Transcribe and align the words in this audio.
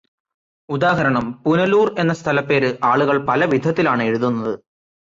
ഉദാഹരണം 0.69 1.43
പുനലൂർ 1.43 1.95
എന്ന 1.99 2.13
സ്ഥലപ്പേര് 2.13 2.77
ആളുകൾ 2.83 3.17
പലവിധത്തിലാണ് 3.25 4.03
എഴുതുന്നത്. 4.03 4.53